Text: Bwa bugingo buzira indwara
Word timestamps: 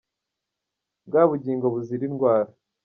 Bwa 1.07 1.23
bugingo 1.29 1.65
buzira 1.73 2.03
indwara 2.09 2.51